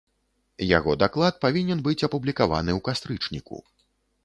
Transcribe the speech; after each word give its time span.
Яго 0.77 0.95
даклад 1.03 1.37
павінен 1.43 1.83
быць 1.89 2.03
апублікаваны 2.09 2.71
ў 2.77 2.79
кастрычніку. 2.91 3.63